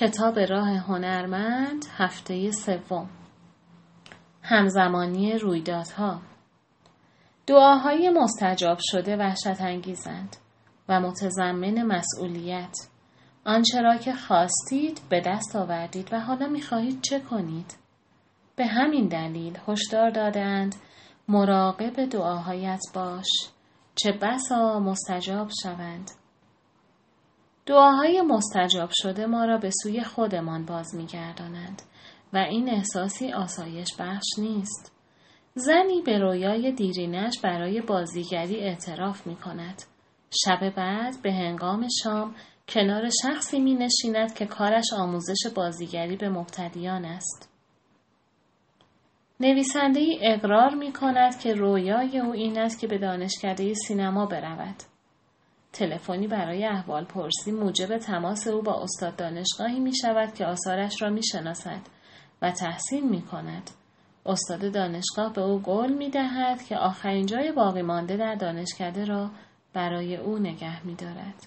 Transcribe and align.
کتاب 0.00 0.38
راه 0.38 0.68
هنرمند 0.68 1.84
هفته 1.96 2.50
سوم. 2.50 3.08
همزمانی 4.42 5.38
رویدادها. 5.38 6.20
دعاهای 7.46 8.10
مستجاب 8.10 8.78
شده 8.80 9.16
وحشت 9.16 9.60
انگیزند 9.60 10.36
و 10.88 11.00
متضمن 11.00 11.82
مسئولیت. 11.82 12.76
آنچه 13.44 13.80
را 13.80 13.96
که 13.96 14.12
خواستید 14.12 15.00
به 15.08 15.22
دست 15.26 15.56
آوردید 15.56 16.08
و 16.12 16.20
حالا 16.20 16.48
می‌خواهید 16.48 17.02
چه 17.02 17.20
کنید؟ 17.20 17.74
به 18.56 18.66
همین 18.66 19.08
دلیل 19.08 19.58
هشدار 19.68 20.10
دادند 20.10 20.74
مراقب 21.28 22.04
دعاهایت 22.04 22.82
باش 22.94 23.28
چه 23.94 24.12
بسا 24.12 24.80
مستجاب 24.80 25.48
شوند. 25.62 26.10
دعاهای 27.70 28.20
مستجاب 28.20 28.90
شده 28.92 29.26
ما 29.26 29.44
را 29.44 29.58
به 29.58 29.70
سوی 29.82 30.04
خودمان 30.04 30.64
باز 30.64 30.94
میگردانند 30.94 31.82
و 32.32 32.36
این 32.36 32.70
احساسی 32.70 33.32
آسایش 33.32 33.88
بخش 33.98 34.26
نیست. 34.38 34.92
زنی 35.54 36.02
به 36.06 36.18
رویای 36.18 36.72
دیرینش 36.72 37.40
برای 37.40 37.80
بازیگری 37.80 38.60
اعتراف 38.60 39.26
می 39.26 39.36
کند. 39.36 39.82
شب 40.44 40.70
بعد 40.76 41.22
به 41.22 41.32
هنگام 41.32 41.86
شام 42.02 42.34
کنار 42.68 43.08
شخصی 43.22 43.60
می 43.60 43.74
نشیند 43.74 44.34
که 44.34 44.46
کارش 44.46 44.92
آموزش 44.98 45.46
بازیگری 45.54 46.16
به 46.16 46.28
مبتدیان 46.28 47.04
است. 47.04 47.48
نویسنده 49.40 50.00
ای 50.00 50.18
اقرار 50.22 50.74
می 50.74 50.92
کند 50.92 51.40
که 51.40 51.54
رویای 51.54 52.18
او 52.18 52.32
این 52.32 52.58
است 52.58 52.80
که 52.80 52.86
به 52.86 52.98
دانشکده 52.98 53.74
سینما 53.74 54.26
برود. 54.26 54.76
تلفنی 55.72 56.26
برای 56.26 56.64
احوال 56.64 57.04
پرسی 57.04 57.52
موجب 57.52 57.98
تماس 57.98 58.46
او 58.46 58.62
با 58.62 58.82
استاد 58.82 59.16
دانشگاهی 59.16 59.80
می 59.80 59.96
شود 59.96 60.34
که 60.34 60.46
آثارش 60.46 61.02
را 61.02 61.10
می 61.10 61.22
شناسد 61.22 61.80
و 62.42 62.50
تحسین 62.50 63.08
می 63.08 63.22
کند. 63.22 63.70
استاد 64.26 64.72
دانشگاه 64.72 65.32
به 65.32 65.40
او 65.40 65.58
قول 65.58 65.92
می 65.92 66.10
دهد 66.10 66.62
که 66.62 66.76
آخرین 66.76 67.26
جای 67.26 67.52
باقی 67.52 67.82
مانده 67.82 68.16
در 68.16 68.34
دانشکده 68.34 69.04
را 69.04 69.30
برای 69.72 70.16
او 70.16 70.38
نگه 70.38 70.86
می 70.86 70.94
دارد. 70.94 71.46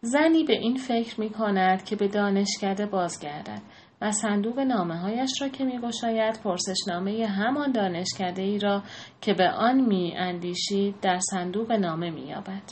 زنی 0.00 0.44
به 0.44 0.52
این 0.52 0.76
فکر 0.76 1.20
می 1.20 1.30
کند 1.30 1.84
که 1.84 1.96
به 1.96 2.08
دانشکده 2.08 2.86
بازگردد 2.86 3.62
و 4.04 4.12
صندوق 4.12 4.58
نامه 4.58 4.96
هایش 4.96 5.30
را 5.40 5.48
که 5.48 5.64
می 5.64 5.78
گوشاید 5.78 6.40
پرسشنامه 6.42 7.26
همان 7.26 7.72
دانشکده 7.72 8.42
ای 8.42 8.58
را 8.58 8.82
که 9.20 9.34
به 9.34 9.50
آن 9.50 9.80
می 9.80 10.16
اندیشید 10.16 11.00
در 11.00 11.18
صندوق 11.18 11.72
نامه 11.72 12.10
می 12.10 12.20
یابد. 12.20 12.62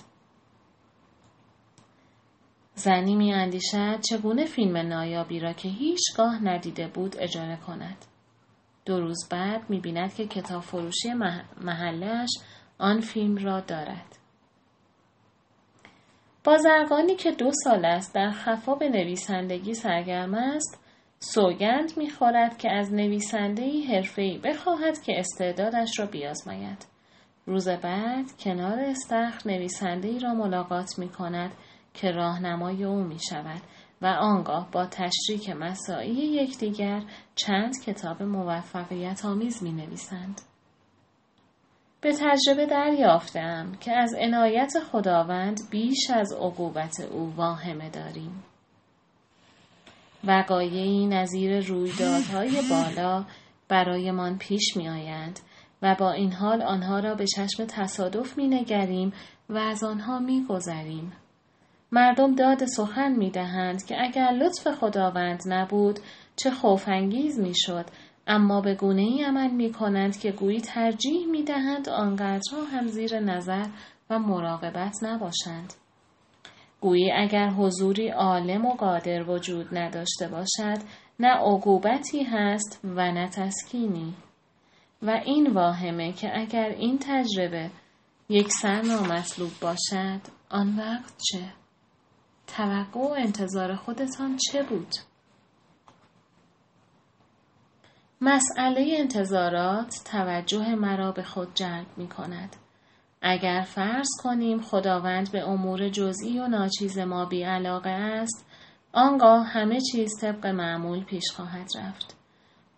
زنی 2.74 3.16
می 3.16 3.32
اندیشد 3.32 4.00
چگونه 4.00 4.44
فیلم 4.44 4.76
نایابی 4.76 5.40
را 5.40 5.52
که 5.52 5.68
هیچگاه 5.68 6.44
ندیده 6.44 6.88
بود 6.88 7.16
اجاره 7.18 7.56
کند. 7.56 7.96
دو 8.84 9.00
روز 9.00 9.28
بعد 9.30 9.70
می 9.70 9.80
بیند 9.80 10.14
که 10.14 10.26
کتاب 10.26 10.62
فروشی 10.62 11.12
محلش 11.60 12.30
آن 12.78 13.00
فیلم 13.00 13.36
را 13.36 13.60
دارد. 13.60 14.18
بازرگانی 16.44 17.16
که 17.16 17.30
دو 17.30 17.50
سال 17.64 17.84
است 17.84 18.14
در 18.14 18.30
خفا 18.30 18.74
به 18.74 18.88
نویسندگی 18.88 19.74
سرگرم 19.74 20.34
است 20.34 20.81
سوگند 21.24 21.92
می‌خورد 21.96 22.58
که 22.58 22.70
از 22.70 22.92
نویسندهای 22.92 23.82
حرفهای 23.82 24.38
بخواهد 24.38 25.02
که 25.02 25.18
استعدادش 25.18 25.98
را 25.98 26.06
بیازماید 26.06 26.86
روز 27.46 27.68
بعد 27.68 28.26
کنار 28.40 28.78
استخر 28.78 29.50
نویسنده 29.50 30.18
را 30.18 30.34
ملاقات 30.34 30.98
می 30.98 31.08
کند 31.08 31.50
که 31.94 32.10
راهنمای 32.10 32.84
او 32.84 33.04
می 33.04 33.18
شود 33.18 33.60
و 34.02 34.06
آنگاه 34.06 34.70
با 34.72 34.86
تشریک 34.86 35.50
مساعی 35.50 36.14
یکدیگر 36.14 37.02
چند 37.34 37.74
کتاب 37.84 38.22
موفقیت 38.22 39.24
آمیز 39.24 39.62
می 39.62 39.72
نویسند. 39.72 40.40
به 42.00 42.12
تجربه 42.12 42.66
دریافتم 42.66 43.72
که 43.80 43.92
از 43.92 44.14
عنایت 44.18 44.72
خداوند 44.92 45.60
بیش 45.70 46.10
از 46.10 46.32
عقوبت 46.32 47.00
او 47.00 47.34
واهمه 47.36 47.90
داریم. 47.90 48.44
وقایعی 50.24 51.06
نظیر 51.06 51.66
رویدادهای 51.66 52.50
بالا 52.70 53.24
برایمان 53.68 54.38
پیش 54.38 54.76
می 54.76 54.88
آیند 54.88 55.40
و 55.82 55.96
با 55.98 56.12
این 56.12 56.32
حال 56.32 56.62
آنها 56.62 56.98
را 56.98 57.14
به 57.14 57.26
چشم 57.26 57.64
تصادف 57.64 58.38
می 58.38 58.48
نگریم 58.48 59.12
و 59.48 59.56
از 59.56 59.84
آنها 59.84 60.18
می 60.18 60.46
گذریم. 60.48 61.12
مردم 61.92 62.34
داد 62.34 62.66
سخن 62.66 63.12
می 63.12 63.30
دهند 63.30 63.86
که 63.86 63.96
اگر 64.00 64.30
لطف 64.32 64.68
خداوند 64.68 65.42
نبود 65.46 65.98
چه 66.36 66.50
خوفانگیز 66.50 67.40
می 67.40 67.52
شد 67.54 67.84
اما 68.26 68.60
به 68.60 68.74
گونه 68.74 69.02
ای 69.02 69.24
عمل 69.24 69.50
می 69.50 69.72
کنند 69.72 70.18
که 70.18 70.32
گویی 70.32 70.60
ترجیح 70.60 71.26
می 71.30 71.42
دهند 71.42 71.88
آنقدرها 71.88 72.64
هم 72.72 72.86
زیر 72.86 73.20
نظر 73.20 73.66
و 74.10 74.18
مراقبت 74.18 74.94
نباشند. 75.02 75.72
گویی 76.82 77.12
اگر 77.12 77.48
حضوری 77.48 78.08
عالم 78.08 78.64
و 78.64 78.74
قادر 78.74 79.30
وجود 79.30 79.78
نداشته 79.78 80.28
باشد 80.28 80.82
نه 81.20 81.28
عقوبتی 81.28 82.22
هست 82.22 82.80
و 82.84 83.12
نه 83.12 83.28
تسکینی 83.28 84.14
و 85.02 85.10
این 85.10 85.52
واهمه 85.52 86.12
که 86.12 86.38
اگر 86.38 86.68
این 86.68 86.98
تجربه 86.98 87.70
یک 88.28 88.48
سر 88.48 88.82
نامطلوب 88.82 89.50
باشد 89.60 90.20
آن 90.50 90.76
وقت 90.78 91.14
چه؟ 91.30 91.52
توقع 92.46 93.00
و 93.00 93.14
انتظار 93.18 93.74
خودتان 93.74 94.36
چه 94.36 94.62
بود؟ 94.62 94.94
مسئله 98.20 98.94
انتظارات 98.98 99.94
توجه 100.04 100.74
مرا 100.74 101.12
به 101.12 101.22
خود 101.22 101.54
جلب 101.54 101.86
می 101.96 102.08
کند. 102.08 102.56
اگر 103.22 103.62
فرض 103.68 104.08
کنیم 104.22 104.60
خداوند 104.60 105.32
به 105.32 105.48
امور 105.48 105.88
جزئی 105.88 106.38
و 106.38 106.46
ناچیز 106.46 106.98
ما 106.98 107.24
بی 107.24 107.42
علاقه 107.42 107.90
است 107.90 108.46
آنگاه 108.92 109.46
همه 109.46 109.80
چیز 109.80 110.10
طبق 110.20 110.46
معمول 110.46 111.04
پیش 111.04 111.24
خواهد 111.36 111.68
رفت 111.78 112.16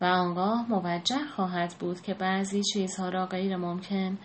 و 0.01 0.05
آنگاه 0.05 0.67
موجه 0.69 1.25
خواهد 1.37 1.75
بود 1.81 2.01
که 2.01 2.15
بعضی 2.15 2.63
چیزها 2.63 3.09
را 3.09 3.27
غیر 3.27 3.57
ممکن 3.57 4.19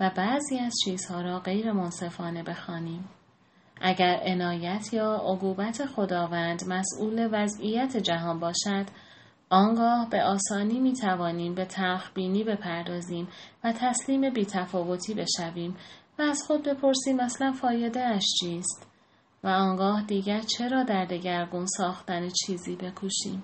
و 0.00 0.10
بعضی 0.16 0.58
از 0.58 0.72
چیزها 0.84 1.20
را 1.20 1.38
غیر 1.38 1.72
منصفانه 1.72 2.42
بخوانیم. 2.42 3.08
اگر 3.80 4.20
عنایت 4.22 4.92
یا 4.92 5.14
عقوبت 5.14 5.86
خداوند 5.86 6.62
مسئول 6.68 7.28
وضعیت 7.32 7.96
جهان 7.96 8.40
باشد 8.40 8.86
آنگاه 9.54 10.10
به 10.10 10.22
آسانی 10.22 10.80
می 10.80 10.92
توانیم 10.92 11.54
به 11.54 11.64
تخبینی 11.64 12.44
بپردازیم 12.44 13.28
و 13.64 13.72
تسلیم 13.72 14.30
بیتفاوتی 14.30 15.14
بشویم 15.14 15.76
و 16.18 16.22
از 16.22 16.42
خود 16.46 16.62
بپرسیم 16.62 17.20
اصلا 17.20 17.52
فایده 17.52 18.00
اش 18.00 18.24
چیست 18.40 18.86
و 19.44 19.48
آنگاه 19.48 20.02
دیگر 20.02 20.40
چرا 20.40 20.82
در 20.82 21.04
دگرگون 21.04 21.66
ساختن 21.66 22.28
چیزی 22.28 22.76
بکوشیم. 22.76 23.42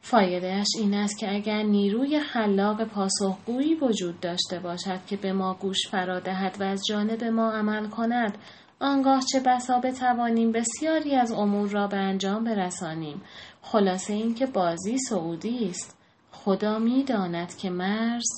فایدهش 0.00 0.68
این 0.78 0.94
است 0.94 1.18
که 1.18 1.34
اگر 1.34 1.62
نیروی 1.62 2.20
خلاق 2.20 2.84
پاسخگویی 2.84 3.74
وجود 3.74 4.20
داشته 4.20 4.58
باشد 4.58 5.06
که 5.06 5.16
به 5.16 5.32
ما 5.32 5.54
گوش 5.54 5.88
فرا 5.90 6.20
دهد 6.20 6.60
و 6.60 6.64
از 6.64 6.80
جانب 6.88 7.24
ما 7.24 7.52
عمل 7.52 7.88
کند 7.88 8.38
آنگاه 8.80 9.22
چه 9.32 9.40
بسا 9.40 9.80
بتوانیم 9.80 10.52
بسیاری 10.52 11.14
از 11.14 11.32
امور 11.32 11.68
را 11.68 11.86
به 11.86 11.96
انجام 11.96 12.44
برسانیم. 12.44 13.22
خلاصه 13.62 14.12
اینکه 14.12 14.46
بازی 14.46 14.98
سعودی 14.98 15.68
است. 15.68 15.98
خدا 16.32 16.78
می‌داند 16.78 17.56
که 17.56 17.70
مرز 17.70 18.28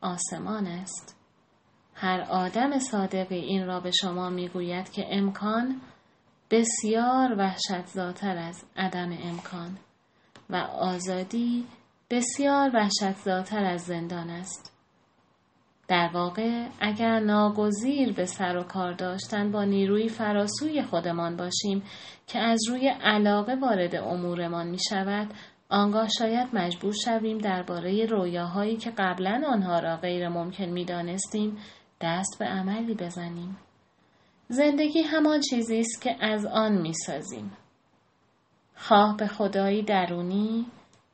آسمان 0.00 0.66
است. 0.66 1.16
هر 1.94 2.20
آدم 2.20 2.78
صادقی 2.78 3.38
این 3.38 3.66
را 3.66 3.80
به 3.80 3.90
شما 3.90 4.30
می‌گوید 4.30 4.90
که 4.90 5.06
امکان 5.10 5.80
بسیار 6.50 7.38
وحشتزاتر 7.38 8.36
از 8.36 8.64
عدم 8.76 9.12
امکان 9.22 9.78
و 10.50 10.56
آزادی 10.56 11.66
بسیار 12.10 12.70
وحشتزاتر 12.74 13.64
از 13.64 13.80
زندان 13.80 14.30
است. 14.30 14.77
در 15.88 16.10
واقع 16.14 16.68
اگر 16.80 17.20
ناگزیر 17.20 18.12
به 18.12 18.24
سر 18.26 18.56
و 18.56 18.62
کار 18.62 18.92
داشتن 18.92 19.50
با 19.50 19.64
نیروی 19.64 20.08
فراسوی 20.08 20.82
خودمان 20.82 21.36
باشیم 21.36 21.82
که 22.26 22.38
از 22.38 22.60
روی 22.68 22.88
علاقه 22.88 23.54
وارد 23.54 23.96
امورمان 23.96 24.66
می 24.66 24.78
شود 24.90 25.28
آنگاه 25.68 26.08
شاید 26.08 26.48
مجبور 26.52 26.92
شویم 26.92 27.38
درباره 27.38 28.06
رویاهایی 28.06 28.76
که 28.76 28.90
قبلا 28.90 29.42
آنها 29.48 29.78
را 29.78 29.96
غیر 29.96 30.28
ممکن 30.28 30.64
می 30.64 30.84
دانستیم 30.84 31.58
دست 32.00 32.36
به 32.38 32.44
عملی 32.44 32.94
بزنیم. 32.94 33.58
زندگی 34.48 35.02
همان 35.02 35.40
چیزی 35.40 35.80
است 35.80 36.02
که 36.02 36.16
از 36.20 36.46
آن 36.46 36.72
می 36.72 36.92
سازیم. 36.92 37.52
خواه 38.76 39.16
به 39.16 39.26
خدایی 39.26 39.82
درونی 39.82 40.66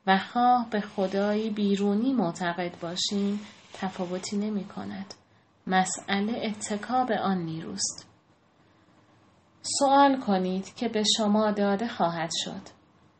و 0.07 0.17
خواه 0.17 0.67
به 0.69 0.81
خدایی 0.81 1.49
بیرونی 1.49 2.13
معتقد 2.13 2.79
باشیم 2.81 3.39
تفاوتی 3.79 4.37
نمی 4.37 4.63
کند. 4.63 5.13
مسئله 5.67 6.41
اتکا 6.45 7.05
به 7.05 7.19
آن 7.19 7.37
نیروست. 7.37 8.09
سوال 9.61 10.19
کنید 10.19 10.75
که 10.75 10.87
به 10.89 11.03
شما 11.17 11.51
داده 11.51 11.87
خواهد 11.87 12.31
شد. 12.43 12.61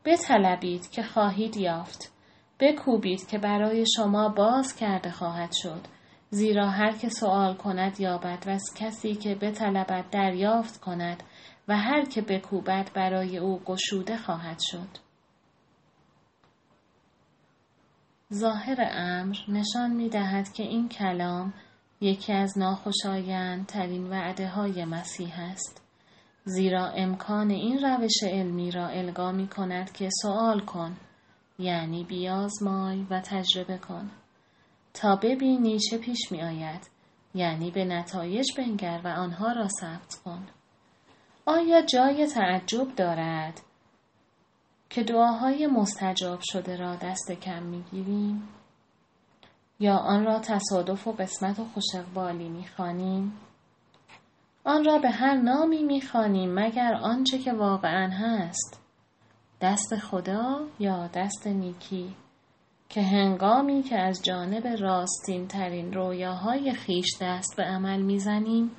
بطلبید 0.05 0.89
که 0.89 1.03
خواهید 1.03 1.57
یافت. 1.57 2.11
بکوبید 2.59 3.27
که 3.27 3.37
برای 3.37 3.85
شما 3.95 4.29
باز 4.29 4.75
کرده 4.75 5.11
خواهد 5.11 5.51
شد. 5.53 5.81
زیرا 6.29 6.69
هر 6.69 6.91
که 6.91 7.09
سوال 7.09 7.55
کند 7.55 7.99
یابد 7.99 8.43
و 8.47 8.49
از 8.49 8.63
کسی 8.75 9.15
که 9.15 9.35
بطلبد 9.35 10.05
دریافت 10.11 10.79
کند 10.79 11.23
و 11.67 11.77
هر 11.77 12.05
که 12.05 12.21
بکوبد 12.21 12.89
برای 12.93 13.37
او 13.37 13.59
گشوده 13.59 14.17
خواهد 14.17 14.59
شد. 14.59 15.04
ظاهر 18.33 18.77
امر 18.91 19.35
نشان 19.47 19.91
می 19.91 20.09
دهد 20.09 20.53
که 20.53 20.63
این 20.63 20.89
کلام 20.89 21.53
یکی 22.01 22.33
از 22.33 22.57
ناخوشایند 22.57 23.65
ترین 23.65 24.09
وعده 24.09 24.47
های 24.47 24.85
مسیح 24.85 25.39
است. 25.39 25.81
زیرا 26.43 26.87
امکان 26.87 27.49
این 27.49 27.79
روش 27.85 28.23
علمی 28.23 28.71
را 28.71 28.87
الگا 28.87 29.31
می 29.31 29.47
کند 29.47 29.91
که 29.91 30.09
سوال 30.21 30.59
کن 30.59 30.97
یعنی 31.59 32.03
بیازمای 32.03 33.03
و 33.09 33.21
تجربه 33.21 33.77
کن. 33.77 34.11
تا 34.93 35.15
ببینی 35.15 35.79
چه 35.79 35.97
پیش 35.97 36.31
می 36.31 36.41
آید 36.41 36.89
یعنی 37.33 37.71
به 37.71 37.85
نتایج 37.85 38.45
بنگر 38.57 39.01
و 39.03 39.07
آنها 39.07 39.51
را 39.51 39.67
ثبت 39.67 40.15
کن. 40.25 40.47
آیا 41.45 41.81
جای 41.81 42.27
تعجب 42.27 42.95
دارد؟ 42.95 43.61
که 44.95 45.03
دعاهای 45.03 45.67
مستجاب 45.67 46.39
شده 46.41 46.77
را 46.77 46.95
دست 46.95 47.31
کم 47.31 47.63
می 47.63 47.83
گیریم؟ 47.91 48.43
یا 49.79 49.97
آن 49.97 50.25
را 50.25 50.39
تصادف 50.39 51.07
و 51.07 51.11
قسمت 51.11 51.59
و 51.59 51.65
خوش 51.65 51.83
اقبالی 51.95 52.49
می 52.49 52.67
خانیم؟ 52.67 53.33
آن 54.63 54.85
را 54.85 54.97
به 54.97 55.09
هر 55.09 55.35
نامی 55.35 55.83
می‌خوانیم 55.83 56.53
مگر 56.53 56.93
آنچه 56.93 57.37
که 57.37 57.53
واقعا 57.53 58.09
هست 58.09 58.81
دست 59.61 59.95
خدا 59.95 60.67
یا 60.79 61.07
دست 61.07 61.47
نیکی 61.47 62.15
که 62.89 63.01
هنگامی 63.01 63.83
که 63.83 63.99
از 63.99 64.21
جانب 64.23 64.67
راستین 64.67 65.47
ترین 65.47 65.93
رویاهای 65.93 66.73
خیش 66.73 67.07
دست 67.21 67.57
به 67.57 67.63
عمل 67.63 68.01
می‌زنیم 68.01 68.71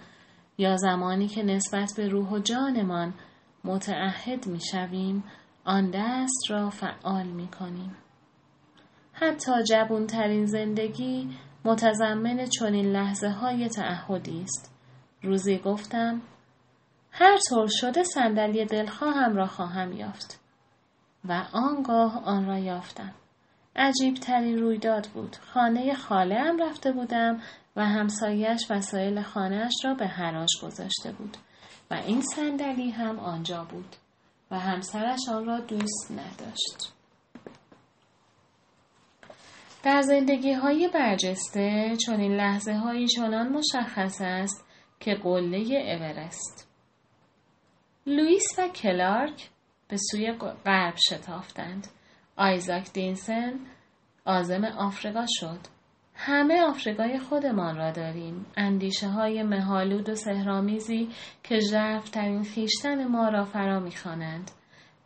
یا 0.59 0.77
زمانی 0.77 1.29
که 1.29 1.43
نسبت 1.43 1.93
به 1.97 2.09
روح 2.09 2.29
و 2.31 2.39
جانمان 2.39 3.15
متعهد 3.65 4.47
می‌شویم 4.47 5.25
آن 5.67 5.91
دست 5.91 6.51
را 6.51 6.71
فعال 6.71 7.27
می‌کنیم. 7.27 7.97
حتی 9.13 9.53
جبونترین 9.63 10.47
زندگی 10.47 11.29
متضمن 11.65 12.47
چنین 12.47 12.93
لحظه 12.93 13.29
های 13.29 13.69
تعهدی 13.69 14.43
است. 14.43 14.75
روزی 15.23 15.59
گفتم 15.59 16.23
هر 17.11 17.39
طور 17.49 17.69
شده 17.71 18.03
صندلی 18.05 18.65
دلخواهم 18.65 19.37
را 19.37 19.47
خواهم 19.47 19.93
یافت. 19.93 20.41
و 21.25 21.45
آنگاه 21.53 22.25
آن 22.25 22.47
را 22.47 22.59
یافتم. 22.59 23.15
عجیب 23.77 24.15
ترین 24.15 24.59
رویداد 24.59 25.07
بود. 25.15 25.37
خانه 25.37 25.95
خاله 25.95 26.41
هم 26.41 26.63
رفته 26.63 26.93
بودم 26.93 27.41
و 27.77 27.87
همسایش 27.87 28.71
وسایل 28.71 29.23
خانهاش 29.23 29.73
را 29.85 29.95
به 29.95 30.07
حراج 30.07 30.49
گذاشته 30.63 31.13
بود 31.13 31.37
و 31.91 31.95
این 31.95 32.21
صندلی 32.21 32.91
هم 32.91 33.19
آنجا 33.19 33.65
بود. 33.65 33.97
و 34.51 34.59
همسرش 34.59 35.21
آن 35.33 35.47
را 35.47 35.61
دوست 35.61 36.11
نداشت. 36.11 36.93
در 39.83 40.01
زندگی 40.01 40.53
های 40.53 40.91
برجسته 40.95 41.97
چون 42.07 42.21
این 42.21 42.37
لحظه 42.37 42.73
هایی 42.73 43.09
چنان 43.09 43.49
مشخص 43.49 44.21
است 44.21 44.67
که 45.01 45.15
قله 45.15 45.59
اورست. 45.99 46.69
لوئیس 48.07 48.59
و 48.59 48.69
کلارک 48.69 49.51
به 49.89 49.97
سوی 50.11 50.33
غرب 50.65 50.95
شتافتند. 51.11 51.87
آیزاک 52.37 52.93
دینسن 52.93 53.61
آزم 54.25 54.65
آفریقا 54.65 55.25
شد. 55.29 55.76
همه 56.17 56.63
آفریقای 56.63 57.19
خودمان 57.19 57.77
را 57.77 57.91
داریم. 57.91 58.47
اندیشه 58.57 59.09
های 59.09 59.43
مهالود 59.43 60.09
و 60.09 60.15
سهرامیزی 60.15 61.09
که 61.43 61.59
ترین 62.13 62.43
خیشتن 62.43 63.07
ما 63.07 63.29
را 63.29 63.45
فرا 63.45 63.81
می‌خوانند. 63.81 64.51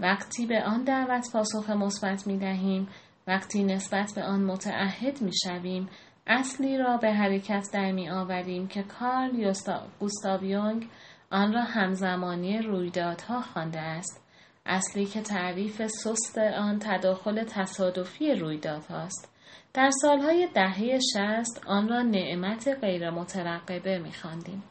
وقتی 0.01 0.47
به 0.47 0.63
آن 0.65 0.85
دعوت 0.85 1.33
پاسخ 1.33 1.71
مثبت 1.71 2.27
می 2.27 2.39
دهیم 2.39 2.89
وقتی 3.27 3.65
نسبت 3.65 4.13
به 4.17 4.23
آن 4.23 4.45
متعهد 4.45 5.23
می 5.23 5.33
شویم 5.45 5.89
اصلی 6.27 6.79
را 6.79 6.97
به 6.97 7.13
حرکت 7.13 7.67
در 7.73 7.93
می 7.93 8.11
آوریم 8.11 8.69
که 8.69 8.83
کارل 8.83 9.53
گوستاو 10.01 10.45
یونگ 10.45 10.89
آن 11.31 11.53
را 11.53 11.63
همزمانی 11.63 12.59
رویدادها 12.59 13.41
خوانده 13.41 13.81
است. 13.81 14.25
اصلی 14.67 15.05
که 15.05 15.21
تعریف 15.21 15.87
سست 15.87 16.39
آن 16.39 16.79
تداخل 16.79 17.45
تصادفی 17.45 18.35
رویدادهاست. 18.35 19.30
در 19.75 19.91
سالهای 20.03 20.49
دهه 20.55 20.99
شست 20.99 21.63
آن 21.67 21.89
را 21.89 22.03
نعمت 22.03 22.69
غیر 22.81 23.11
مترقبه 23.11 23.99
می 23.99 24.13
خواندیم. 24.13 24.63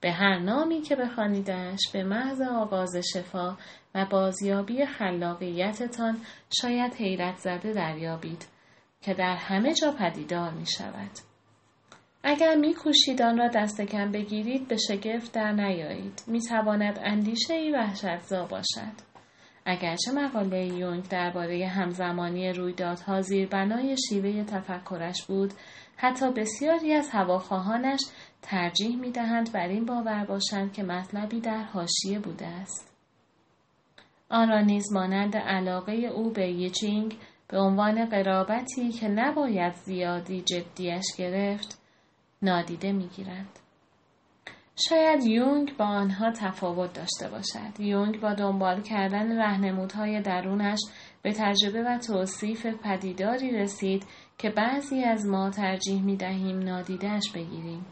به 0.00 0.12
هر 0.12 0.38
نامی 0.38 0.82
که 0.82 0.96
بخوانیدش 0.96 1.80
به 1.92 2.04
محض 2.04 2.40
آغاز 2.40 2.96
شفا 2.96 3.56
و 3.94 4.06
بازیابی 4.10 4.86
خلاقیتتان 4.86 6.18
شاید 6.60 6.94
حیرت 6.94 7.36
زده 7.36 7.72
دریابید 7.72 8.46
که 9.02 9.14
در 9.14 9.36
همه 9.36 9.74
جا 9.74 9.92
پدیدار 9.92 10.50
می 10.50 10.66
شود. 10.66 11.10
اگر 12.22 12.54
می 12.54 12.74
کوشید 12.74 13.22
آن 13.22 13.38
را 13.38 13.48
دست 13.48 13.80
کم 13.80 14.12
بگیرید 14.12 14.68
به 14.68 14.76
شگفت 14.76 15.32
در 15.32 15.52
نیایید. 15.52 16.22
می 16.26 16.40
تواند 16.40 17.00
اندیشه 17.02 17.54
ای 17.54 17.72
وحشتزا 17.72 18.46
باشد. 18.46 19.09
اگرچه 19.64 20.12
مقاله 20.12 20.66
یونگ 20.66 21.08
درباره 21.08 21.66
همزمانی 21.66 22.52
رویدادها 22.52 23.20
زیربنای 23.20 23.96
شیوه 24.08 24.44
تفکرش 24.44 25.24
بود 25.24 25.52
حتی 25.96 26.32
بسیاری 26.32 26.92
از 26.92 27.10
هواخواهانش 27.12 28.00
ترجیح 28.42 28.96
می 28.96 29.10
دهند 29.10 29.52
بر 29.52 29.68
این 29.68 29.86
باور 29.86 30.24
باشند 30.24 30.72
که 30.72 30.82
مطلبی 30.82 31.40
در 31.40 31.62
حاشیه 31.62 32.18
بوده 32.18 32.46
است. 32.46 32.96
آن 34.30 34.48
را 34.48 34.60
نیز 34.60 34.92
مانند 34.92 35.36
علاقه 35.36 35.92
او 35.92 36.30
به 36.30 36.48
یچینگ 36.48 37.16
به 37.48 37.58
عنوان 37.58 38.04
قرابتی 38.04 38.92
که 38.92 39.08
نباید 39.08 39.74
زیادی 39.74 40.40
جدیش 40.40 41.04
گرفت 41.18 41.82
نادیده 42.42 42.92
می‌گیرند. 42.92 43.59
شاید 44.88 45.24
یونگ 45.24 45.76
با 45.76 45.84
آنها 45.84 46.30
تفاوت 46.30 46.92
داشته 46.92 47.28
باشد. 47.28 47.80
یونگ 47.80 48.20
با 48.20 48.34
دنبال 48.34 48.82
کردن 48.82 49.38
رهنمودهای 49.38 50.20
درونش 50.20 50.78
به 51.22 51.32
تجربه 51.32 51.82
و 51.82 51.98
توصیف 51.98 52.66
پدیداری 52.66 53.50
رسید 53.50 54.06
که 54.38 54.50
بعضی 54.50 55.04
از 55.04 55.26
ما 55.26 55.50
ترجیح 55.50 56.02
می 56.02 56.16
دهیم 56.16 56.58
نادیدش 56.58 57.30
بگیریم. 57.34 57.86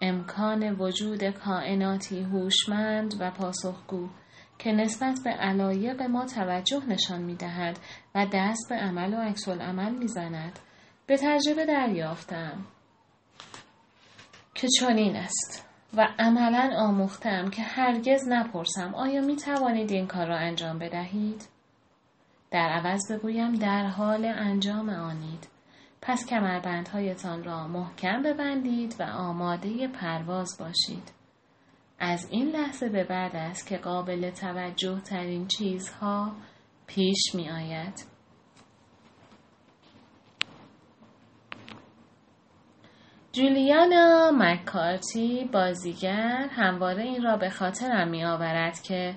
امکان 0.00 0.76
وجود 0.78 1.24
کائناتی 1.30 2.22
هوشمند 2.22 3.14
و 3.20 3.30
پاسخگو 3.30 4.08
که 4.58 4.72
نسبت 4.72 5.18
به 5.24 5.30
علایق 5.30 6.02
ما 6.02 6.26
توجه 6.26 6.86
نشان 6.88 7.22
می 7.22 7.34
دهد 7.34 7.78
و 8.14 8.26
دست 8.32 8.68
به 8.68 8.76
عمل 8.76 9.14
و 9.14 9.16
عکس 9.16 9.48
عمل 9.48 9.92
می 9.94 10.08
زند. 10.08 10.58
به 11.06 11.16
تجربه 11.16 11.66
دریافتم 11.66 12.64
که 14.62 14.68
چنین 14.68 15.16
است 15.16 15.68
و 15.96 16.08
عملا 16.18 16.70
آموختم 16.76 17.50
که 17.50 17.62
هرگز 17.62 18.28
نپرسم 18.28 18.94
آیا 18.94 19.20
می 19.20 19.36
توانید 19.36 19.90
این 19.90 20.06
کار 20.06 20.26
را 20.26 20.36
انجام 20.36 20.78
بدهید؟ 20.78 21.48
در 22.50 22.68
عوض 22.68 23.12
بگویم 23.12 23.54
در 23.54 23.86
حال 23.86 24.24
انجام 24.24 24.88
آنید. 24.88 25.48
پس 26.02 26.26
کمربندهایتان 26.26 27.44
را 27.44 27.68
محکم 27.68 28.22
ببندید 28.22 28.96
و 28.98 29.02
آماده 29.02 29.88
پرواز 29.88 30.56
باشید. 30.60 31.12
از 31.98 32.28
این 32.30 32.48
لحظه 32.48 32.88
به 32.88 33.04
بعد 33.04 33.36
است 33.36 33.66
که 33.66 33.76
قابل 33.76 34.30
توجه 34.30 35.00
ترین 35.00 35.46
چیزها 35.46 36.32
پیش 36.86 37.34
می 37.34 37.50
آید. 37.50 38.11
جولیانا 43.32 44.30
مکارتی 44.34 45.48
بازیگر 45.52 46.48
همواره 46.50 47.02
این 47.02 47.22
را 47.22 47.36
به 47.36 47.50
خاطرم 47.50 48.08
می 48.08 48.24
آورد 48.24 48.82
که 48.82 49.14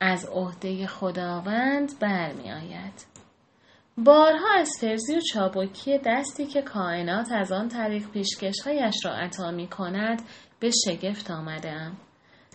از 0.00 0.26
عهده 0.26 0.86
خداوند 0.86 1.98
برمی 2.00 2.52
آید. 2.52 3.06
بارها 3.98 4.48
از 4.58 4.70
فرزی 4.80 5.16
و 5.16 5.20
چابکی 5.20 5.98
دستی 5.98 6.46
که 6.46 6.62
کائنات 6.62 7.32
از 7.32 7.52
آن 7.52 7.68
طریق 7.68 8.10
پیشکشهایش 8.10 8.94
را 9.04 9.14
عطا 9.14 9.50
می 9.50 9.66
کند 9.66 10.22
به 10.60 10.70
شگفت 10.86 11.30
آمدم. 11.30 11.96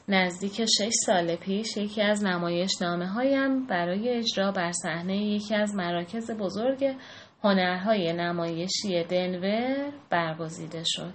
نزدیک 0.07 0.65
شش 0.65 0.91
سال 1.05 1.35
پیش 1.35 1.77
یکی 1.77 2.01
از 2.01 2.23
نمایش 2.23 2.81
نامه 2.81 3.07
هایم 3.07 3.65
برای 3.65 4.09
اجرا 4.09 4.51
بر 4.51 4.71
صحنه 4.71 5.17
یکی 5.17 5.55
از 5.55 5.75
مراکز 5.75 6.31
بزرگ 6.31 6.95
هنرهای 7.43 8.13
نمایشی 8.13 9.03
دنور 9.03 9.91
برگزیده 10.10 10.84
شد. 10.86 11.13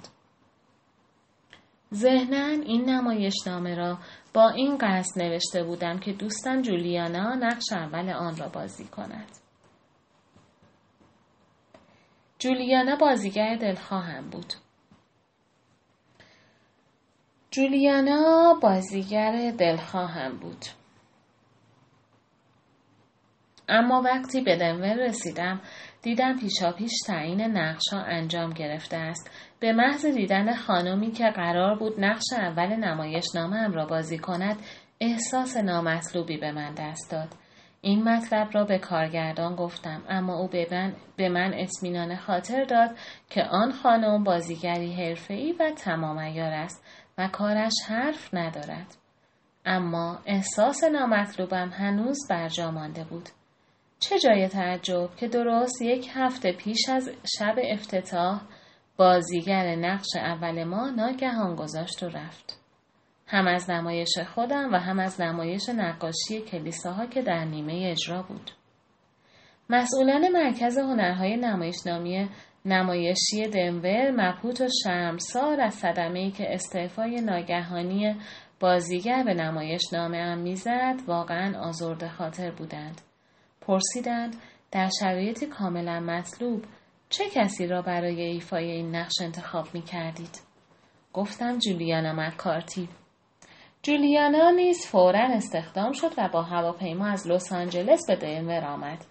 ذهنا 1.95 2.47
این 2.47 2.91
نمایش 2.91 3.35
نامه 3.47 3.75
را 3.75 3.99
با 4.35 4.49
این 4.51 4.79
قصد 4.81 5.23
نوشته 5.23 5.65
بودم 5.65 5.99
که 5.99 6.13
دوستم 6.13 6.63
جولیانا 6.63 7.35
نقش 7.35 7.73
اول 7.73 8.11
آن 8.11 8.37
را 8.37 8.49
بازی 8.49 8.85
کند. 8.85 9.31
جولیانا 12.39 12.97
بازیگر 12.97 13.57
دلخواهم 13.57 14.31
بود. 14.31 14.53
جولیانا 17.51 18.55
بازیگر 18.63 19.51
دلخواهم 19.59 20.37
بود. 20.39 20.65
اما 23.69 24.03
وقتی 24.03 24.41
به 24.41 24.57
دنور 24.57 24.95
رسیدم 24.95 25.61
دیدم 26.05 26.37
پیشاپیش 26.37 26.93
تعیین 27.07 27.41
نقشها 27.41 28.01
انجام 28.01 28.51
گرفته 28.51 28.97
است. 28.97 29.31
به 29.61 29.73
محض 29.73 30.07
دیدن 30.07 30.55
خانمی 30.55 31.11
که 31.11 31.31
قرار 31.31 31.79
بود 31.79 32.05
نقش 32.05 32.33
اول 32.33 32.77
نمایش 32.77 33.25
نامم 33.35 33.73
را 33.73 33.87
بازی 33.87 34.19
کند 34.19 34.57
احساس 35.01 35.57
نامطلوبی 35.57 36.37
به 36.37 36.53
من 36.53 36.75
دست 36.75 37.11
داد. 37.11 37.29
این 37.81 38.09
مطلب 38.09 38.49
را 38.53 38.65
به 38.65 38.79
کارگردان 38.79 39.57
گفتم 39.57 40.03
اما 40.09 40.35
او 40.39 40.49
به 40.49 40.69
من, 40.71 40.93
به 41.17 41.29
من 41.29 41.55
اطمینان 41.55 42.17
خاطر 42.17 42.65
داد 42.65 42.91
که 43.31 43.43
آن 43.45 43.73
خانم 43.73 44.25
بازیگری 44.25 44.93
حرفه‌ای 44.93 45.53
و 45.53 45.71
تمام 45.77 46.19
است 46.19 46.85
و 47.19 47.29
کارش 47.29 47.75
حرف 47.89 48.35
ندارد. 48.35 48.97
اما 49.67 50.19
احساس 50.27 50.85
نامطلوبم 50.85 51.69
هنوز 51.69 52.19
برجا 52.31 52.71
مانده 52.71 53.05
بود. 53.05 53.29
چه 54.01 54.19
جای 54.19 54.49
تعجب 54.49 55.17
که 55.17 55.29
درست 55.29 55.83
یک 55.83 56.11
هفته 56.15 56.53
پیش 56.53 56.89
از 56.89 57.11
شب 57.39 57.55
افتتاح 57.65 58.41
بازیگر 58.97 59.75
نقش 59.75 60.17
اول 60.17 60.65
ما 60.65 60.91
ناگهان 60.91 61.57
گذاشت 61.57 62.03
و 62.03 62.09
رفت. 62.09 62.61
هم 63.27 63.47
از 63.47 63.71
نمایش 63.71 64.19
خودم 64.35 64.73
و 64.73 64.77
هم 64.77 64.99
از 64.99 65.21
نمایش 65.21 65.69
نقاشی 65.69 66.41
کلیساها 66.41 67.07
که 67.07 67.23
در 67.23 67.45
نیمه 67.45 67.89
اجرا 67.91 68.23
بود. 68.23 68.51
مسئولان 69.71 70.29
مرکز 70.29 70.79
هنرهای 70.79 71.37
نمایشنامی 71.37 72.29
نمایشی 72.65 73.49
دنور 73.53 74.11
مبهوت 74.11 74.61
و 74.61 74.69
شرمسار 74.85 75.61
از 75.61 75.75
صدمه 75.75 76.19
ای 76.19 76.31
که 76.31 76.55
استعفای 76.55 77.21
ناگهانی 77.21 78.17
بازیگر 78.61 79.23
به 79.23 79.35
نمایش 79.35 79.83
نامه 79.93 80.19
هم 80.19 80.39
می‌زد 80.39 80.95
واقعا 81.07 81.59
آزرده 81.59 82.09
خاطر 82.09 82.51
بودند. 82.51 83.01
پرسیدند 83.67 84.37
در 84.71 84.91
شرایطی 85.01 85.47
کاملا 85.47 86.01
مطلوب 86.01 86.65
چه 87.09 87.25
کسی 87.31 87.67
را 87.67 87.83
برای 87.83 88.23
ایفای 88.23 88.71
این 88.71 88.97
نقش 88.97 89.13
انتخاب 89.21 89.67
می 89.75 89.83
کردید؟ 89.83 90.41
گفتم 91.13 91.59
جولیانا 91.59 92.13
مکارتی. 92.13 92.89
جولیانا 93.83 94.51
نیز 94.51 94.87
فورا 94.87 95.29
استخدام 95.33 95.93
شد 95.93 96.13
و 96.19 96.29
با 96.33 96.43
هواپیما 96.43 97.07
از 97.07 97.29
لس 97.29 97.53
آنجلس 97.53 98.01
به 98.09 98.17
دنور 98.17 98.65
آمد. 98.65 99.05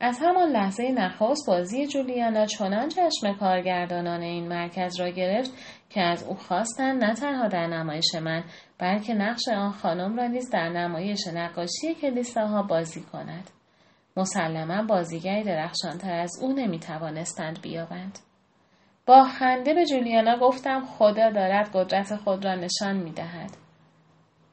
از 0.00 0.18
همان 0.22 0.48
لحظه 0.48 0.92
نخست 0.92 1.46
بازی 1.46 1.86
جولیانا 1.86 2.46
چنان 2.46 2.88
چشم 2.88 3.32
کارگردانان 3.40 4.20
این 4.20 4.48
مرکز 4.48 5.00
را 5.00 5.08
گرفت 5.08 5.50
که 5.90 6.00
از 6.00 6.24
او 6.24 6.34
خواستند 6.34 7.04
نه 7.04 7.14
تنها 7.14 7.48
در 7.48 7.66
نمایش 7.66 8.14
من 8.14 8.44
بلکه 8.78 9.14
نقش 9.14 9.48
آن 9.48 9.72
خانم 9.72 10.16
را 10.16 10.26
نیز 10.26 10.50
در 10.50 10.68
نمایش 10.68 11.26
نقاشی 11.26 11.94
کلیساها 12.00 12.62
بازی 12.62 13.00
کند 13.00 13.50
مسلما 14.18 14.82
بازیگری 14.82 15.44
درخشانتر 15.44 16.12
از 16.12 16.32
او 16.42 16.52
نمی 16.52 16.78
توانستند 16.78 17.62
بیابند. 17.62 18.18
با 19.06 19.24
خنده 19.24 19.74
به 19.74 19.86
جولیانا 19.86 20.38
گفتم 20.38 20.84
خدا 20.84 21.30
دارد 21.30 21.70
قدرت 21.74 22.16
خود 22.16 22.44
را 22.44 22.54
نشان 22.54 22.96
می 22.96 23.12
دهد. 23.12 23.50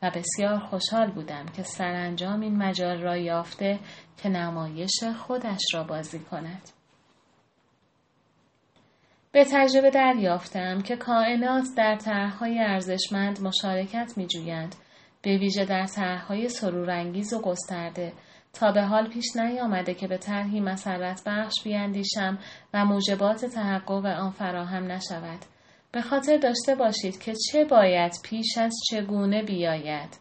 و 0.01 0.11
بسیار 0.15 0.59
خوشحال 0.59 1.11
بودم 1.11 1.45
که 1.45 1.63
سرانجام 1.63 2.41
این 2.41 2.55
مجال 2.57 3.01
را 3.01 3.17
یافته 3.17 3.79
که 4.17 4.29
نمایش 4.29 5.03
خودش 5.03 5.61
را 5.73 5.83
بازی 5.83 6.19
کند. 6.19 6.69
به 9.31 9.45
تجربه 9.51 9.89
دریافتم 9.89 10.81
که 10.81 10.95
کائنات 10.95 11.65
در 11.77 11.95
طرحهای 11.95 12.59
ارزشمند 12.59 13.41
مشارکت 13.41 14.13
می 14.17 14.27
جویند 14.27 14.75
به 15.21 15.37
ویژه 15.37 15.65
در 15.65 15.85
طرحهای 15.85 16.49
سرورانگیز 16.49 17.33
و 17.33 17.41
گسترده 17.41 18.13
تا 18.59 18.71
به 18.71 18.81
حال 18.81 19.07
پیش 19.07 19.35
نیامده 19.35 19.93
که 19.93 20.07
به 20.07 20.17
طرحی 20.17 20.59
مسرت 20.59 21.21
بخش 21.25 21.63
بیاندیشم 21.63 22.37
و 22.73 22.85
موجبات 22.85 23.45
تحقق 23.45 24.05
آن 24.05 24.31
فراهم 24.31 24.91
نشود. 24.91 25.39
به 25.91 26.01
خاطر 26.01 26.37
داشته 26.37 26.75
باشید 26.75 27.19
که 27.19 27.33
چه 27.35 27.65
باید 27.65 28.11
پیش 28.23 28.57
از 28.57 28.73
چگونه 28.89 29.43
بیاید. 29.43 30.19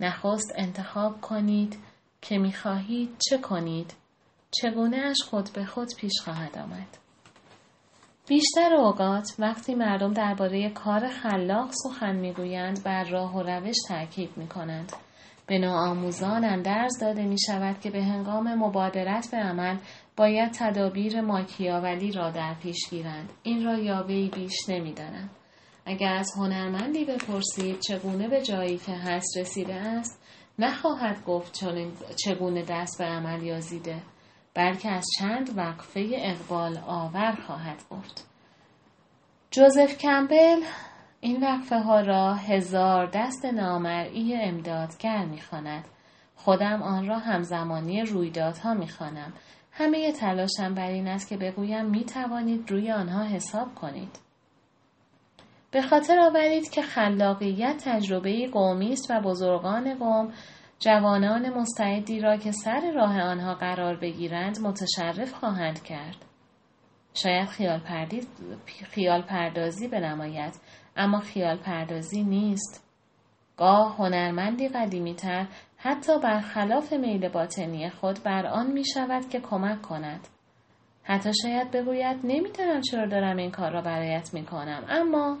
نخست 0.00 0.52
انتخاب 0.56 1.20
کنید 1.20 1.78
که 2.22 2.38
می‌خواهید 2.38 3.10
چه 3.18 3.38
کنید. 3.38 3.94
چگونه 4.50 4.96
اش 4.96 5.22
خود 5.30 5.48
به 5.54 5.64
خود 5.64 5.88
پیش 5.98 6.12
خواهد 6.24 6.58
آمد. 6.58 6.98
بیشتر 8.28 8.74
اوقات 8.74 9.28
وقتی 9.38 9.74
مردم 9.74 10.12
درباره 10.12 10.70
کار 10.70 11.08
خلاق 11.08 11.70
سخن 11.72 12.16
می‌گویند 12.16 12.84
بر 12.84 13.04
راه 13.04 13.36
و 13.36 13.42
روش 13.42 13.76
تاکید 13.88 14.30
می 14.36 14.46
کنند. 14.48 14.92
به 15.46 15.58
نوآموزان 15.58 16.44
اندرز 16.44 16.98
داده 17.00 17.26
می 17.26 17.40
شود 17.46 17.80
که 17.80 17.90
به 17.90 18.04
هنگام 18.04 18.54
مبادرت 18.54 19.30
به 19.30 19.36
عمل 19.36 19.76
باید 20.16 20.52
تدابیر 20.52 21.20
ماکیاولی 21.20 22.12
را 22.12 22.30
در 22.30 22.54
پیش 22.62 22.90
گیرند. 22.90 23.30
این 23.42 23.64
را 23.64 23.78
یاوهی 23.78 24.28
بیش 24.28 24.68
نمی‌دانم. 24.68 25.30
اگر 25.86 26.12
از 26.14 26.30
هنرمندی 26.36 27.04
بپرسید 27.04 27.80
چگونه 27.80 28.28
به 28.28 28.42
جایی 28.42 28.78
که 28.78 28.92
هست 28.92 29.38
رسیده 29.38 29.74
است 29.74 30.22
نخواهد 30.58 31.24
گفت 31.24 31.64
چگونه 32.24 32.62
دست 32.68 32.98
به 32.98 33.04
عمل 33.04 33.42
یازیده 33.42 34.02
بلکه 34.54 34.90
از 34.90 35.06
چند 35.18 35.58
وقفه 35.58 36.10
اقبال 36.14 36.78
آور 36.86 37.38
خواهد 37.46 37.82
گفت 37.90 38.26
جوزف 39.50 39.98
کمبل 39.98 40.60
این 41.24 41.44
وقفه 41.44 41.78
ها 41.78 42.00
را 42.00 42.34
هزار 42.34 43.06
دست 43.06 43.44
نامرئی 43.44 44.34
امدادگر 44.34 45.24
می‌خواند. 45.24 45.84
خودم 46.36 46.82
آن 46.82 47.06
را 47.06 47.18
همزمانی 47.18 48.02
رویدادها 48.02 48.74
می‌خوانم. 48.74 49.32
همه 49.72 50.12
تلاشم 50.12 50.74
بر 50.74 50.90
این 50.90 51.08
است 51.08 51.28
که 51.28 51.36
بگویم 51.36 51.86
می 51.86 52.04
توانید 52.04 52.70
روی 52.70 52.90
آنها 52.90 53.22
حساب 53.22 53.74
کنید. 53.74 54.18
به 55.70 55.82
خاطر 55.82 56.20
آورید 56.20 56.70
که 56.70 56.82
خلاقیت 56.82 57.82
تجربه 57.84 58.48
قومی 58.48 58.92
است 58.92 59.10
و 59.10 59.20
بزرگان 59.20 59.94
قوم 59.94 60.32
جوانان 60.78 61.50
مستعدی 61.50 62.20
را 62.20 62.36
که 62.36 62.52
سر 62.52 62.92
راه 62.94 63.20
آنها 63.20 63.54
قرار 63.54 63.96
بگیرند 63.96 64.58
متشرف 64.60 65.32
خواهند 65.32 65.82
کرد. 65.82 66.16
شاید 67.14 67.48
خیال, 67.48 67.80
خیال 68.66 69.22
پردازی 69.22 69.88
اما 70.96 71.18
خیال 71.18 71.56
پردازی 71.56 72.22
نیست. 72.22 72.84
گاه 73.56 73.96
هنرمندی 73.96 74.68
قدیمی 74.68 75.14
تر 75.14 75.46
حتی 75.76 76.18
برخلاف 76.18 76.92
میل 76.92 77.28
باطنی 77.28 77.90
خود 77.90 78.22
بر 78.22 78.46
آن 78.46 78.72
می 78.72 78.84
شود 78.94 79.28
که 79.28 79.40
کمک 79.40 79.82
کند. 79.82 80.28
حتی 81.02 81.30
شاید 81.42 81.70
بگوید 81.70 82.16
نمی‌دانم 82.24 82.80
چرا 82.80 83.06
دارم 83.06 83.36
این 83.36 83.50
کار 83.50 83.72
را 83.72 83.82
برایت 83.82 84.34
می 84.34 84.44
کنم 84.44 84.84
اما 84.88 85.38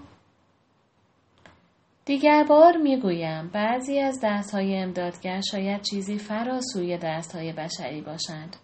دیگر 2.04 2.44
بار 2.48 2.76
می 2.76 3.00
گویم 3.00 3.48
بعضی 3.48 3.98
از 3.98 4.20
دست 4.24 4.54
های 4.54 4.76
امدادگر 4.76 5.40
شاید 5.40 5.82
چیزی 5.82 6.18
فراسوی 6.18 6.98
دست 6.98 7.34
های 7.34 7.52
بشری 7.52 8.00
باشند. 8.00 8.56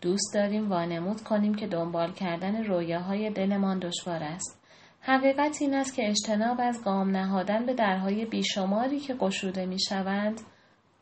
دوست 0.00 0.34
داریم 0.34 0.70
وانمود 0.70 1.20
کنیم 1.20 1.54
که 1.54 1.66
دنبال 1.66 2.12
کردن 2.12 2.64
رویاهای 2.64 3.30
دلمان 3.30 3.78
دشوار 3.78 4.22
است. 4.22 4.61
حقیقت 5.04 5.58
این 5.60 5.74
است 5.74 5.94
که 5.94 6.08
اجتناب 6.08 6.60
از 6.60 6.84
گام 6.84 7.10
نهادن 7.10 7.66
به 7.66 7.74
درهای 7.74 8.24
بیشماری 8.24 9.00
که 9.00 9.14
گشوده 9.14 9.66
می 9.66 9.80
شوند 9.80 10.40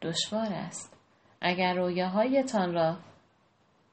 دشوار 0.03 0.53
است. 0.53 0.97
اگر 1.41 1.75
رویاهایتان 1.75 2.75
را 2.75 2.97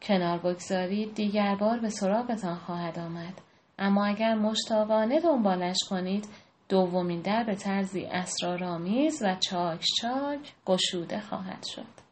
کنار 0.02 0.38
بگذارید 0.38 1.14
دیگر 1.14 1.56
بار 1.56 1.80
به 1.80 1.90
سراغتان 1.90 2.56
خواهد 2.56 3.00
آمد. 3.00 3.34
اما 3.80 4.06
اگر 4.06 4.36
مشتاقانه 4.36 5.20
دنبالش 5.20 5.78
کنید 5.90 6.28
دومین 6.70 7.22
در 7.22 7.44
به 7.44 7.56
طرزی 7.56 8.06
اسرارآمیز 8.06 9.24
و 9.26 9.36
چاک 9.50 9.86
چاک 10.02 10.54
گشوده 10.66 11.20
خواهد 11.20 11.66
شد. 11.76 12.08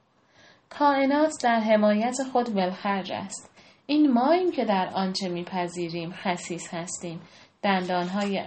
کائنات 0.70 1.32
در 1.44 1.60
حمایت 1.60 2.18
خود 2.32 2.56
ولخرج 2.56 3.12
است. 3.12 3.52
این 3.86 4.14
ماییم 4.14 4.52
که 4.52 4.66
در 4.66 4.90
آنچه 4.94 5.30
میپذیریم 5.30 6.12
خسیس 6.12 6.74
هستیم 6.74 7.22
دندانهای 7.62 8.38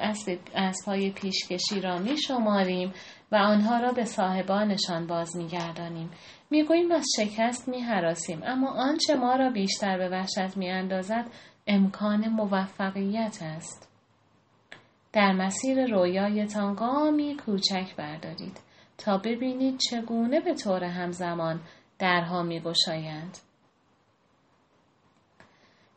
اسبهای 0.54 1.10
پیشکشی 1.10 1.80
را 1.80 1.98
می 1.98 2.16
شماریم 2.18 2.92
و 3.32 3.36
آنها 3.36 3.78
را 3.78 3.92
به 3.92 4.04
صاحبانشان 4.04 5.06
باز 5.06 5.36
می 5.36 5.48
گردانیم. 5.48 6.10
می 6.50 6.64
گوییم 6.64 6.92
از 6.92 7.04
شکست 7.16 7.68
می 7.68 7.80
حراسیم 7.80 8.40
اما 8.44 8.70
آنچه 8.70 9.14
ما 9.14 9.34
را 9.34 9.50
بیشتر 9.50 9.98
به 9.98 10.08
وحشت 10.08 10.56
می 10.56 10.70
اندازد 10.70 11.30
امکان 11.66 12.28
موفقیت 12.28 13.38
است. 13.42 13.88
در 15.12 15.32
مسیر 15.32 15.86
رویایتان 15.86 16.74
گامی 16.74 17.36
کوچک 17.36 17.96
بردارید. 17.96 18.60
تا 18.98 19.18
ببینید 19.18 19.78
چگونه 19.90 20.40
به 20.40 20.54
طور 20.54 20.84
همزمان 20.84 21.60
درها 21.98 22.42
می 22.42 22.60
گشایند. 22.60 23.38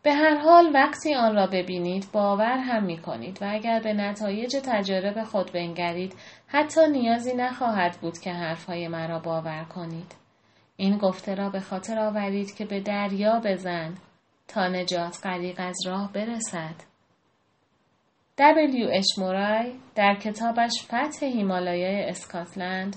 به 0.03 0.13
هر 0.13 0.35
حال 0.35 0.71
وقتی 0.73 1.15
آن 1.15 1.35
را 1.35 1.47
ببینید 1.47 2.07
باور 2.13 2.57
هم 2.57 2.83
می 2.83 2.97
کنید 2.97 3.37
و 3.41 3.45
اگر 3.49 3.79
به 3.79 3.93
نتایج 3.93 4.55
تجارب 4.65 5.23
خود 5.23 5.51
بنگرید 5.51 6.15
حتی 6.47 6.87
نیازی 6.87 7.33
نخواهد 7.33 7.97
بود 8.01 8.17
که 8.17 8.31
حرفهای 8.31 8.87
مرا 8.87 9.19
باور 9.19 9.63
کنید. 9.63 10.15
این 10.77 10.97
گفته 10.97 11.35
را 11.35 11.49
به 11.49 11.59
خاطر 11.59 11.99
آورید 11.99 12.55
که 12.55 12.65
به 12.65 12.79
دریا 12.79 13.41
بزن 13.45 13.93
تا 14.47 14.67
نجات 14.67 15.17
غریق 15.23 15.55
از 15.59 15.77
راه 15.85 16.11
برسد. 16.13 16.75
دبلیو 18.37 18.89
اش 18.91 19.05
مورای 19.17 19.73
در 19.95 20.15
کتابش 20.15 20.71
فتح 20.83 21.25
هیمالایای 21.25 22.03
اسکاتلند 22.09 22.95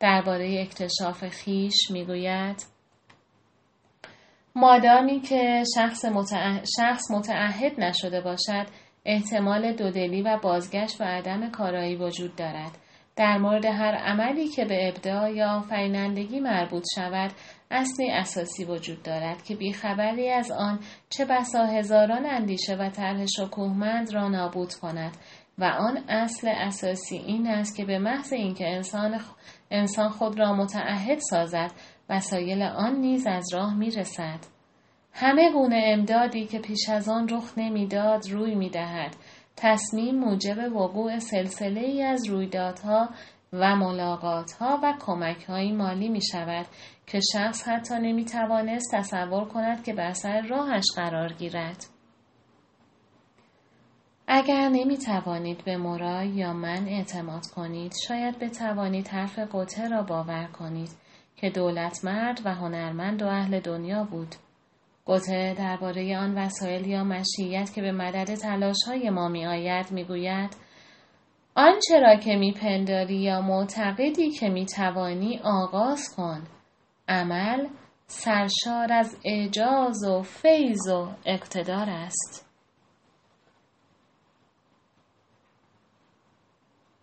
درباره 0.00 0.60
اکتشاف 0.60 1.28
خیش 1.28 1.90
می‌گوید 1.90 2.71
مادامی 4.54 5.20
که 5.20 5.64
شخص, 5.76 6.04
متعهد, 6.04 6.64
شخص 6.76 7.10
متعهد 7.10 7.80
نشده 7.80 8.20
باشد 8.20 8.66
احتمال 9.04 9.72
دودلی 9.72 10.22
و 10.22 10.38
بازگشت 10.42 11.00
و 11.00 11.04
عدم 11.04 11.50
کارایی 11.50 11.96
وجود 11.96 12.36
دارد. 12.36 12.78
در 13.16 13.38
مورد 13.38 13.64
هر 13.64 13.94
عملی 13.94 14.48
که 14.48 14.64
به 14.64 14.88
ابداع 14.88 15.32
یا 15.32 15.50
آفرینندگی 15.50 16.40
مربوط 16.40 16.84
شود 16.94 17.30
اصلی 17.70 18.10
اساسی 18.10 18.64
وجود 18.64 19.02
دارد 19.02 19.42
که 19.42 19.56
بیخبری 19.56 20.30
از 20.30 20.50
آن 20.50 20.80
چه 21.10 21.24
بسا 21.24 21.64
هزاران 21.66 22.26
اندیشه 22.26 22.76
و 22.76 22.90
طرح 22.90 23.26
شکوهمند 23.26 24.14
را 24.14 24.28
نابود 24.28 24.74
کند 24.74 25.16
و 25.58 25.64
آن 25.64 25.98
اصل 26.08 26.48
اساسی 26.48 27.16
این 27.16 27.46
است 27.46 27.76
که 27.76 27.84
به 27.84 27.98
محض 27.98 28.32
اینکه 28.32 28.68
انسان, 28.68 29.20
انسان 29.70 30.08
خود 30.08 30.38
را 30.38 30.52
متعهد 30.54 31.18
سازد 31.18 31.70
وسایل 32.12 32.62
آن 32.62 32.96
نیز 32.96 33.26
از 33.26 33.54
راه 33.54 33.74
می 33.76 33.90
رسد. 33.90 34.38
همه 35.12 35.52
گونه 35.52 35.82
امدادی 35.86 36.46
که 36.46 36.58
پیش 36.58 36.88
از 36.88 37.08
آن 37.08 37.28
رخ 37.28 37.58
نمی‌داد 37.58 38.30
روی 38.30 38.54
می 38.54 38.70
دهد. 38.70 39.16
تصمیم 39.56 40.18
موجب 40.18 40.72
وقوع 40.76 41.18
سلسله 41.18 41.80
ای 41.80 42.02
از 42.02 42.28
رویدادها 42.28 43.08
و 43.52 43.76
ملاقاتها 43.76 44.80
و 44.82 44.94
کمک 45.00 45.44
های 45.44 45.72
مالی 45.72 46.08
می 46.08 46.22
شود 46.22 46.66
که 47.06 47.20
شخص 47.32 47.68
حتی 47.68 47.94
نمی 47.94 48.24
توانست 48.24 48.94
تصور 48.94 49.44
کند 49.44 49.84
که 49.84 49.92
بر 49.92 50.12
سر 50.12 50.40
راهش 50.40 50.84
قرار 50.96 51.32
گیرد. 51.32 51.84
اگر 54.26 54.68
نمی 54.68 54.98
توانید 54.98 55.64
به 55.64 55.76
مورای 55.76 56.28
یا 56.28 56.52
من 56.52 56.88
اعتماد 56.88 57.46
کنید 57.46 57.92
شاید 58.08 58.38
بتوانید 58.38 59.08
حرف 59.08 59.38
قطه 59.38 59.88
را 59.88 60.02
باور 60.02 60.46
کنید 60.46 60.90
که 61.36 61.50
دولت 61.50 62.04
مرد 62.04 62.40
و 62.44 62.54
هنرمند 62.54 63.22
و 63.22 63.26
اهل 63.26 63.60
دنیا 63.60 64.04
بود. 64.04 64.34
گوته 65.04 65.54
درباره 65.58 66.18
آن 66.18 66.38
وسایل 66.38 66.86
یا 66.86 67.04
مشیت 67.04 67.72
که 67.74 67.82
به 67.82 67.92
مدد 67.92 68.34
تلاش 68.34 68.76
های 68.86 69.10
ما 69.10 69.28
می 69.28 69.46
آید 69.46 69.92
می 69.92 70.04
گوید 70.04 70.56
آنچه 71.54 72.00
را 72.00 72.16
که 72.16 72.36
می 72.36 72.52
پنداری 72.52 73.16
یا 73.16 73.40
معتقدی 73.40 74.30
که 74.30 74.48
می 74.48 74.66
توانی 74.66 75.40
آغاز 75.44 76.14
کن. 76.16 76.42
عمل 77.08 77.66
سرشار 78.06 78.92
از 78.92 79.16
اعجاز 79.24 80.04
و 80.04 80.22
فیض 80.22 80.88
و 80.88 81.08
اقتدار 81.26 81.90
است. 81.90 82.51